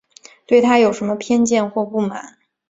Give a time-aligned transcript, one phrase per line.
[0.47, 2.39] 对她有什么偏见或不满